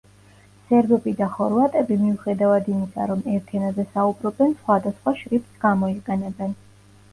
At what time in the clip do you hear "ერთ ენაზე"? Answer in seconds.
3.35-3.87